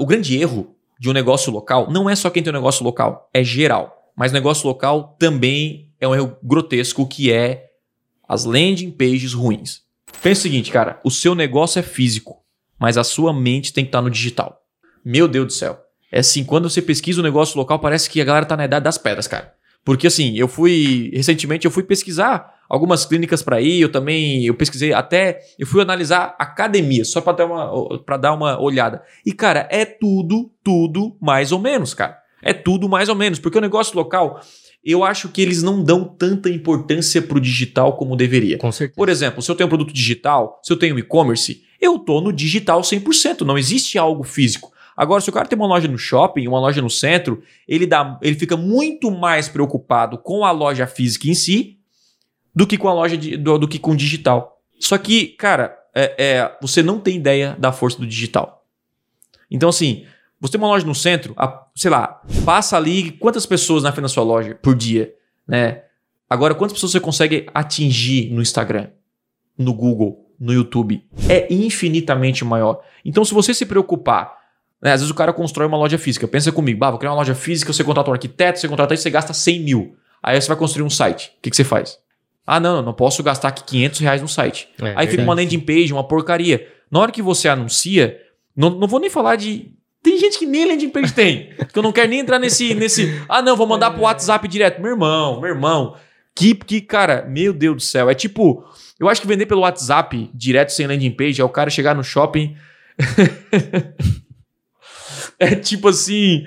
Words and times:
o 0.00 0.06
grande 0.06 0.40
erro 0.40 0.74
de 0.98 1.10
um 1.10 1.12
negócio 1.12 1.52
local 1.52 1.90
não 1.90 2.08
é 2.08 2.16
só 2.16 2.30
quem 2.30 2.42
tem 2.42 2.50
um 2.50 2.56
negócio 2.56 2.82
local, 2.82 3.28
é 3.34 3.44
geral. 3.44 4.10
Mas 4.16 4.32
negócio 4.32 4.66
local 4.66 5.14
também 5.18 5.90
é 6.00 6.08
um 6.08 6.14
erro 6.14 6.36
grotesco 6.42 7.06
que 7.06 7.30
é 7.30 7.66
as 8.26 8.44
landing 8.44 8.90
pages 8.90 9.34
ruins. 9.34 9.82
Pensa 10.22 10.40
o 10.40 10.42
seguinte, 10.42 10.70
cara, 10.70 11.00
o 11.04 11.10
seu 11.10 11.34
negócio 11.34 11.78
é 11.78 11.82
físico, 11.82 12.42
mas 12.78 12.96
a 12.96 13.04
sua 13.04 13.32
mente 13.32 13.72
tem 13.72 13.84
que 13.84 13.88
estar 13.88 14.00
no 14.00 14.10
digital. 14.10 14.62
Meu 15.04 15.28
Deus 15.28 15.46
do 15.46 15.52
céu. 15.52 15.78
É 16.10 16.20
assim, 16.20 16.44
quando 16.44 16.68
você 16.68 16.82
pesquisa 16.82 17.20
o 17.20 17.22
um 17.22 17.24
negócio 17.24 17.56
local, 17.56 17.78
parece 17.78 18.08
que 18.08 18.20
a 18.20 18.24
galera 18.24 18.46
tá 18.46 18.56
na 18.56 18.64
idade 18.64 18.84
das 18.84 18.98
pedras, 18.98 19.28
cara. 19.28 19.54
Porque 19.84 20.06
assim, 20.06 20.36
eu 20.36 20.48
fui 20.48 21.10
recentemente 21.14 21.66
eu 21.66 21.70
fui 21.70 21.82
pesquisar 21.82 22.59
algumas 22.70 23.04
clínicas 23.04 23.42
para 23.42 23.60
ir, 23.60 23.80
eu 23.80 23.90
também 23.90 24.44
eu 24.44 24.54
pesquisei 24.54 24.92
até, 24.92 25.40
eu 25.58 25.66
fui 25.66 25.82
analisar 25.82 26.36
academia 26.38 27.04
só 27.04 27.20
para 27.20 27.38
dar 27.38 27.46
uma 27.46 27.98
para 27.98 28.16
dar 28.16 28.32
uma 28.32 28.62
olhada. 28.62 29.02
E 29.26 29.32
cara, 29.32 29.68
é 29.70 29.84
tudo, 29.84 30.52
tudo 30.62 31.16
mais 31.20 31.50
ou 31.50 31.58
menos, 31.58 31.92
cara. 31.92 32.16
É 32.40 32.54
tudo 32.54 32.88
mais 32.88 33.08
ou 33.08 33.14
menos, 33.14 33.38
porque 33.38 33.58
o 33.58 33.60
negócio 33.60 33.94
local, 33.94 34.40
eu 34.82 35.04
acho 35.04 35.28
que 35.28 35.42
eles 35.42 35.62
não 35.62 35.82
dão 35.82 36.04
tanta 36.04 36.48
importância 36.48 37.20
pro 37.20 37.40
digital 37.40 37.96
como 37.96 38.16
deveria. 38.16 38.56
Com 38.56 38.72
certeza. 38.72 38.96
Por 38.96 39.10
exemplo, 39.10 39.42
se 39.42 39.50
eu 39.50 39.54
tenho 39.54 39.66
um 39.66 39.68
produto 39.68 39.92
digital, 39.92 40.58
se 40.62 40.72
eu 40.72 40.76
tenho 40.78 40.98
e-commerce, 40.98 41.62
eu 41.78 41.98
tô 41.98 42.20
no 42.22 42.32
digital 42.32 42.80
100%, 42.80 43.42
não 43.42 43.58
existe 43.58 43.98
algo 43.98 44.22
físico. 44.22 44.72
Agora, 44.96 45.20
se 45.20 45.28
o 45.28 45.32
cara 45.32 45.46
tem 45.46 45.58
uma 45.58 45.66
loja 45.66 45.88
no 45.88 45.98
shopping, 45.98 46.46
uma 46.46 46.60
loja 46.60 46.80
no 46.80 46.90
centro, 46.90 47.42
ele, 47.68 47.86
dá, 47.86 48.18
ele 48.22 48.38
fica 48.38 48.56
muito 48.56 49.10
mais 49.10 49.48
preocupado 49.48 50.16
com 50.16 50.44
a 50.44 50.50
loja 50.50 50.86
física 50.86 51.28
em 51.28 51.34
si 51.34 51.79
do 52.54 52.66
que 52.66 52.76
com 52.76 52.88
a 52.88 52.94
loja 52.94 53.16
de, 53.16 53.36
do, 53.36 53.58
do 53.58 53.68
que 53.68 53.78
com 53.78 53.92
o 53.92 53.96
digital. 53.96 54.60
Só 54.78 54.96
que, 54.98 55.28
cara, 55.28 55.76
é, 55.94 56.14
é, 56.18 56.56
você 56.60 56.82
não 56.82 56.98
tem 56.98 57.16
ideia 57.16 57.56
da 57.58 57.72
força 57.72 57.98
do 57.98 58.06
digital. 58.06 58.64
Então, 59.50 59.68
assim, 59.68 60.04
você 60.40 60.52
tem 60.52 60.60
uma 60.60 60.68
loja 60.68 60.86
no 60.86 60.94
centro, 60.94 61.34
a, 61.36 61.66
sei 61.74 61.90
lá, 61.90 62.22
passa 62.44 62.76
ali 62.76 63.12
quantas 63.12 63.46
pessoas 63.46 63.82
na 63.82 63.92
frente 63.92 64.04
da 64.04 64.08
sua 64.08 64.24
loja 64.24 64.54
por 64.54 64.74
dia, 64.74 65.12
né? 65.46 65.82
Agora, 66.28 66.54
quantas 66.54 66.74
pessoas 66.74 66.92
você 66.92 67.00
consegue 67.00 67.46
atingir 67.52 68.30
no 68.32 68.40
Instagram, 68.40 68.88
no 69.58 69.74
Google, 69.74 70.30
no 70.38 70.52
YouTube? 70.52 71.04
É 71.28 71.52
infinitamente 71.52 72.44
maior. 72.44 72.80
Então, 73.04 73.24
se 73.24 73.34
você 73.34 73.52
se 73.52 73.66
preocupar 73.66 74.40
né? 74.80 74.92
Às 74.92 75.00
vezes 75.00 75.10
o 75.10 75.14
cara 75.14 75.32
constrói 75.32 75.66
uma 75.66 75.76
loja 75.76 75.98
física. 75.98 76.26
Pensa 76.26 76.50
comigo, 76.50 76.78
bah, 76.78 76.90
vou 76.90 76.98
criar 76.98 77.10
uma 77.10 77.18
loja 77.18 77.34
física, 77.34 77.72
você 77.72 77.84
contrata 77.84 78.10
um 78.10 78.14
arquiteto, 78.14 78.58
você 78.58 78.68
contrata 78.68 78.94
isso, 78.94 79.02
você 79.02 79.10
gasta 79.10 79.32
100 79.32 79.60
mil. 79.60 79.96
Aí 80.22 80.40
você 80.40 80.48
vai 80.48 80.56
construir 80.56 80.84
um 80.84 80.90
site. 80.90 81.32
O 81.38 81.42
que, 81.42 81.50
que 81.50 81.56
você 81.56 81.64
faz? 81.64 81.98
Ah, 82.52 82.58
não, 82.58 82.76
não, 82.76 82.82
não 82.82 82.92
posso 82.92 83.22
gastar 83.22 83.46
aqui 83.46 83.62
500 83.62 84.00
reais 84.00 84.20
no 84.20 84.26
site. 84.26 84.68
É, 84.80 84.82
Aí 84.82 84.86
verdade. 84.88 85.10
fica 85.12 85.22
uma 85.22 85.34
landing 85.34 85.60
page, 85.60 85.92
uma 85.92 86.02
porcaria. 86.02 86.66
Na 86.90 86.98
hora 86.98 87.12
que 87.12 87.22
você 87.22 87.48
anuncia, 87.48 88.20
não, 88.56 88.70
não 88.70 88.88
vou 88.88 88.98
nem 88.98 89.08
falar 89.08 89.36
de. 89.36 89.70
Tem 90.02 90.18
gente 90.18 90.36
que 90.36 90.46
nem 90.46 90.66
landing 90.66 90.88
page 90.88 91.12
tem. 91.12 91.50
que 91.72 91.78
eu 91.78 91.82
não 91.82 91.92
quero 91.92 92.10
nem 92.10 92.18
entrar 92.18 92.40
nesse, 92.40 92.74
nesse. 92.74 93.22
Ah, 93.28 93.40
não, 93.40 93.56
vou 93.56 93.68
mandar 93.68 93.92
pro 93.92 94.02
WhatsApp 94.02 94.48
direto. 94.48 94.82
Meu 94.82 94.90
irmão, 94.90 95.40
meu 95.40 95.50
irmão. 95.50 95.94
Que, 96.34 96.52
que, 96.52 96.80
cara, 96.80 97.24
meu 97.28 97.52
Deus 97.52 97.76
do 97.76 97.82
céu. 97.82 98.10
É 98.10 98.14
tipo. 98.14 98.64
Eu 98.98 99.08
acho 99.08 99.20
que 99.20 99.28
vender 99.28 99.46
pelo 99.46 99.60
WhatsApp 99.60 100.28
direto 100.34 100.70
sem 100.72 100.88
landing 100.88 101.12
page 101.12 101.40
é 101.40 101.44
o 101.44 101.48
cara 101.48 101.70
chegar 101.70 101.94
no 101.94 102.02
shopping. 102.02 102.56
É 105.38 105.54
tipo 105.54 105.88
assim. 105.88 106.44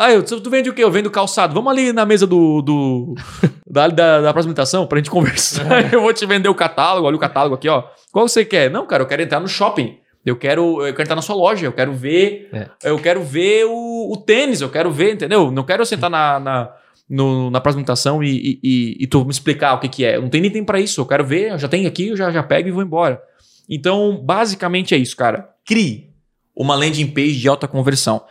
Ah, 0.00 0.10
eu, 0.10 0.22
tu 0.22 0.48
vende 0.48 0.70
o 0.70 0.72
quê? 0.72 0.82
Eu 0.82 0.90
vendo 0.90 1.10
calçado. 1.10 1.52
Vamos 1.52 1.70
ali 1.70 1.92
na 1.92 2.06
mesa 2.06 2.26
do. 2.26 2.62
do 2.62 3.14
da, 3.68 3.86
da, 3.86 4.22
da 4.22 4.30
apresentação 4.30 4.86
pra 4.86 4.96
gente 4.96 5.10
conversar. 5.10 5.66
eu 5.92 6.00
vou 6.00 6.10
te 6.14 6.24
vender 6.24 6.48
o 6.48 6.54
catálogo. 6.54 7.06
Olha 7.06 7.16
o 7.16 7.20
catálogo 7.20 7.54
aqui, 7.54 7.68
ó. 7.68 7.84
Qual 8.10 8.26
você 8.26 8.42
quer? 8.42 8.70
Não, 8.70 8.86
cara, 8.86 9.02
eu 9.02 9.06
quero 9.06 9.20
entrar 9.20 9.40
no 9.40 9.46
shopping. 9.46 9.98
Eu 10.24 10.36
quero, 10.36 10.86
eu 10.86 10.94
quero 10.94 11.02
entrar 11.02 11.16
na 11.16 11.20
sua 11.20 11.36
loja, 11.36 11.66
eu 11.66 11.72
quero 11.72 11.92
ver. 11.92 12.48
É. 12.50 12.68
Eu 12.82 12.98
quero 12.98 13.22
ver 13.22 13.66
o, 13.66 14.10
o, 14.10 14.16
tênis, 14.16 14.62
eu 14.62 14.70
quero 14.70 14.90
ver, 14.90 15.12
entendeu? 15.12 15.50
Não 15.50 15.64
quero 15.64 15.84
sentar 15.84 16.08
na, 16.08 16.40
na, 16.40 16.70
no, 17.06 17.50
na 17.50 17.58
apresentação 17.58 18.24
e, 18.24 18.58
e, 18.62 18.96
e, 19.00 19.06
tu 19.06 19.22
me 19.22 19.30
explicar 19.30 19.74
o 19.74 19.80
que, 19.80 19.88
que 19.88 20.02
é. 20.02 20.16
Eu 20.16 20.22
não 20.22 20.30
tenho 20.30 20.40
nem 20.40 20.50
tempo 20.50 20.64
pra 20.64 20.80
isso. 20.80 20.98
Eu 21.02 21.06
quero 21.06 21.24
ver, 21.24 21.50
eu 21.50 21.58
já 21.58 21.68
tenho 21.68 21.86
aqui, 21.86 22.08
eu 22.08 22.16
já, 22.16 22.30
já 22.30 22.42
pego 22.42 22.68
e 22.68 22.72
vou 22.72 22.82
embora. 22.82 23.20
Então, 23.68 24.18
basicamente 24.24 24.94
é 24.94 24.98
isso, 24.98 25.14
cara. 25.14 25.46
Crie 25.66 26.08
uma 26.56 26.74
landing 26.74 27.06
page 27.06 27.36
de 27.36 27.48
alta 27.48 27.68
conversão. 27.68 28.22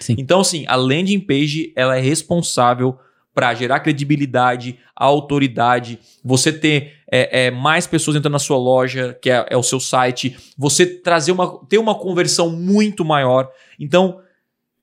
Sim. 0.00 0.16
Então, 0.18 0.40
assim, 0.40 0.64
a 0.66 0.76
landing 0.76 1.20
page 1.20 1.72
ela 1.76 1.96
é 1.96 2.00
responsável 2.00 2.98
para 3.38 3.54
gerar 3.54 3.78
credibilidade, 3.78 4.78
autoridade, 4.96 6.00
você 6.24 6.52
ter 6.52 6.94
é, 7.10 7.46
é, 7.46 7.50
mais 7.52 7.86
pessoas 7.86 8.16
entrando 8.16 8.32
na 8.32 8.38
sua 8.40 8.58
loja, 8.58 9.16
que 9.22 9.30
é, 9.30 9.46
é, 9.48 9.56
o 9.56 9.62
seu 9.62 9.78
site, 9.78 10.36
você 10.58 10.84
trazer 10.84 11.30
uma, 11.30 11.64
ter 11.66 11.78
uma 11.78 11.94
conversão 11.94 12.50
muito 12.50 13.04
maior. 13.04 13.48
Então, 13.78 14.20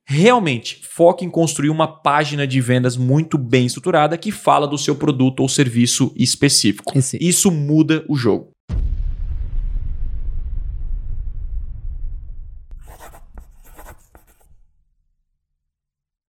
realmente, 0.06 0.80
foque 0.84 1.26
em 1.26 1.30
construir 1.30 1.70
uma 1.70 1.86
página 1.86 2.48
de 2.48 2.62
vendas 2.62 2.96
muito 2.96 3.38
bem 3.38 3.66
estruturada 3.66 4.18
que 4.18 4.32
fala 4.32 4.66
do 4.66 4.78
seu 4.78 4.96
produto 4.96 5.42
ou 5.42 5.50
serviço 5.50 6.14
específico. 6.16 6.98
Esse. 6.98 7.18
Isso 7.20 7.52
muda 7.52 8.06
o 8.08 8.16
jogo. 8.16 8.55